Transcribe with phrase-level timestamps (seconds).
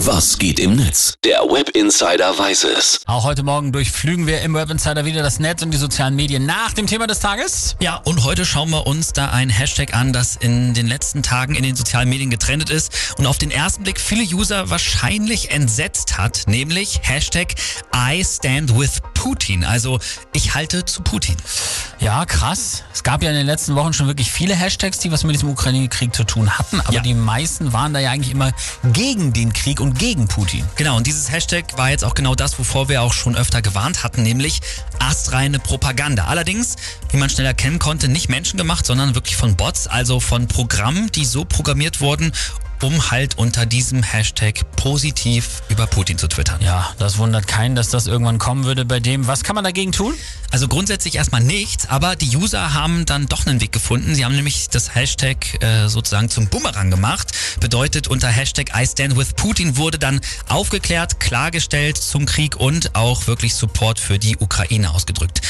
[0.00, 1.14] Was geht im Netz?
[1.24, 3.00] Der Web Insider weiß es.
[3.06, 6.44] Auch heute Morgen durchflügen wir im Web Insider wieder das Netz und die sozialen Medien
[6.44, 7.76] nach dem Thema des Tages.
[7.80, 11.54] Ja, und heute schauen wir uns da ein Hashtag an, das in den letzten Tagen
[11.54, 16.18] in den sozialen Medien getrennt ist und auf den ersten Blick viele User wahrscheinlich entsetzt
[16.18, 17.54] hat, nämlich Hashtag
[17.94, 19.64] I stand with Putin.
[19.64, 19.98] Also
[20.34, 21.36] ich halte zu Putin.
[21.98, 22.84] Ja, krass.
[22.92, 25.48] Es gab ja in den letzten Wochen schon wirklich viele Hashtags, die was mit diesem
[25.48, 27.00] Ukraine-Krieg zu tun hatten, aber Ja.
[27.00, 28.52] die meisten waren da ja eigentlich immer
[28.92, 30.64] gegen den Krieg und gegen Putin.
[30.76, 34.04] Genau, und dieses Hashtag war jetzt auch genau das, wovor wir auch schon öfter gewarnt
[34.04, 34.60] hatten, nämlich
[34.98, 36.26] astreine Propaganda.
[36.26, 36.76] Allerdings,
[37.10, 41.24] wie man schnell erkennen konnte, nicht menschengemacht, sondern wirklich von Bots, also von Programmen, die
[41.24, 42.32] so programmiert wurden,
[42.82, 46.60] um halt unter diesem Hashtag positiv über Putin zu twittern.
[46.60, 49.26] Ja, das wundert keinen, dass das irgendwann kommen würde bei dem.
[49.26, 50.14] Was kann man dagegen tun?
[50.52, 54.14] Also grundsätzlich erstmal nichts, aber die User haben dann doch einen Weg gefunden.
[54.14, 57.32] Sie haben nämlich das Hashtag äh, sozusagen zum Bumerang gemacht.
[57.60, 63.26] Bedeutet, unter Hashtag I stand with Putin wurde dann aufgeklärt, klargestellt zum Krieg und auch
[63.26, 65.40] wirklich Support für die Ukraine ausgedrückt.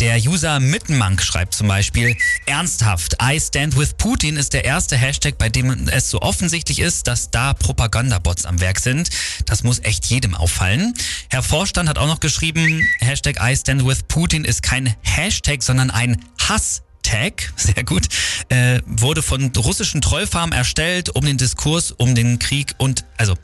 [0.00, 5.38] Der User Mittenmank schreibt zum Beispiel, ernsthaft, I stand with Putin ist der erste Hashtag,
[5.38, 9.10] bei dem es so offensichtlich ist, dass da Propagandabots am Werk sind.
[9.46, 10.94] Das muss echt jedem auffallen.
[11.30, 15.90] Herr Vorstand hat auch noch geschrieben, Hashtag I stand with Putin ist kein Hashtag, sondern
[15.90, 16.82] ein Hass.
[17.02, 18.06] Tag, sehr gut,
[18.50, 23.34] äh, wurde von russischen Trollfarmen erstellt, um den Diskurs um den Krieg und, also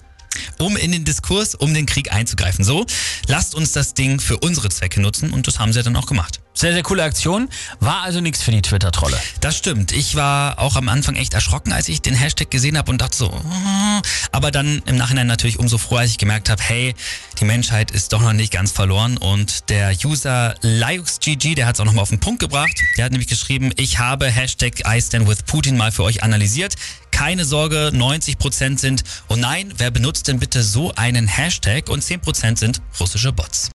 [0.61, 2.65] um in den Diskurs um den Krieg einzugreifen.
[2.65, 2.87] So,
[3.29, 6.41] lasst uns das Ding für unsere Zwecke nutzen und das haben sie dann auch gemacht.
[6.57, 7.49] Sehr, sehr coole Aktion.
[7.81, 9.19] War also nichts für die Twitter-Trolle.
[9.41, 9.91] Das stimmt.
[9.91, 13.17] Ich war auch am Anfang echt erschrocken, als ich den Hashtag gesehen habe und dachte
[13.17, 16.95] so, "Oh." aber dann im Nachhinein natürlich umso froher, als ich gemerkt habe, hey,
[17.41, 21.81] die Menschheit ist doch noch nicht ganz verloren und der User LiuxGG, der hat es
[21.81, 22.81] auch nochmal auf den Punkt gebracht.
[22.97, 26.77] Der hat nämlich geschrieben, ich habe Hashtag I stand with Putin mal für euch analysiert.
[27.15, 32.59] Keine Sorge, 90% sind, oh nein, wer benutzt denn bitte so einen Hashtag und 10%
[32.59, 33.71] sind russische Bots.